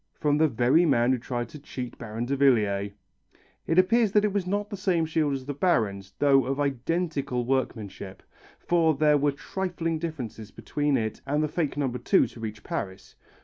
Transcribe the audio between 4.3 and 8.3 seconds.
was not the same shield as the Baron's, though of identical workmanship,